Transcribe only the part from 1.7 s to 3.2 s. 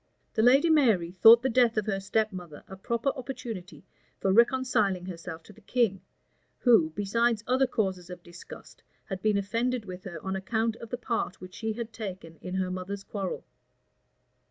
of her step mother a proper